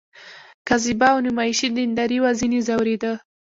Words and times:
کاذبه 0.67 1.07
او 1.13 1.19
نمایشي 1.27 1.67
دینداري 1.77 2.17
وه 2.21 2.31
ځنې 2.39 2.59
ځورېده. 2.67 3.13